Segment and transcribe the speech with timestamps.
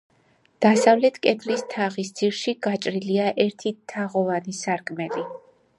[0.65, 5.27] დასავლეთ კედლის თაღის ძირში გაჭრილია ერთი თაღოვანი სარკმელი.